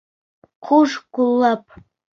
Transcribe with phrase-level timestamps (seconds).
[0.69, 1.81] Ҡуш ҡуллап!